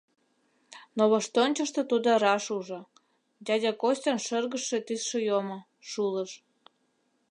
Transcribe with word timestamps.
Но 0.95 1.03
воштончышто 1.11 1.81
тудо 1.91 2.09
раш 2.23 2.45
ужо: 2.57 2.79
дядя 3.45 3.71
Костян 3.81 4.19
шыргыжше 4.25 4.77
тӱсшӧ 4.87 5.19
йомо, 5.27 5.59
шулыш. 5.89 6.31